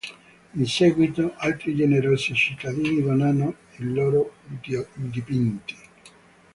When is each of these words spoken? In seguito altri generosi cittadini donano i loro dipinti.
In 0.55 0.65
seguito 0.65 1.35
altri 1.37 1.75
generosi 1.75 2.33
cittadini 2.33 3.03
donano 3.03 3.53
i 3.77 3.83
loro 3.83 4.33
dipinti. 4.95 5.77